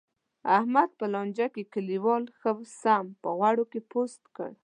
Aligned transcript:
احمد 0.57 0.89
په 0.99 1.05
لانجه 1.13 1.47
کې، 1.53 1.69
کلیوالو 1.73 2.35
ښه 2.39 2.51
سم 2.81 3.05
په 3.21 3.29
غوړو 3.37 3.65
کې 3.71 3.79
پوست 3.91 4.23
کړ. 4.35 4.51